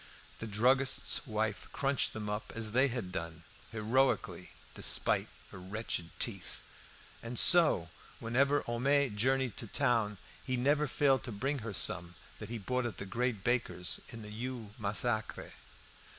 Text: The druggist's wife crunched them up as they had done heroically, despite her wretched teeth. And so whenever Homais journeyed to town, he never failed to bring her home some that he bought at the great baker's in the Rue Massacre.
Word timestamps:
The 0.39 0.47
druggist's 0.47 1.27
wife 1.27 1.67
crunched 1.71 2.13
them 2.13 2.27
up 2.27 2.51
as 2.55 2.71
they 2.71 2.87
had 2.87 3.11
done 3.11 3.43
heroically, 3.71 4.49
despite 4.73 5.27
her 5.51 5.59
wretched 5.59 6.09
teeth. 6.17 6.63
And 7.21 7.37
so 7.37 7.87
whenever 8.19 8.61
Homais 8.61 9.11
journeyed 9.11 9.57
to 9.57 9.67
town, 9.67 10.17
he 10.43 10.57
never 10.57 10.87
failed 10.87 11.23
to 11.25 11.31
bring 11.31 11.59
her 11.59 11.65
home 11.69 11.73
some 11.75 12.15
that 12.39 12.49
he 12.49 12.57
bought 12.57 12.87
at 12.87 12.97
the 12.97 13.05
great 13.05 13.43
baker's 13.43 14.01
in 14.09 14.23
the 14.23 14.29
Rue 14.31 14.71
Massacre. 14.79 15.51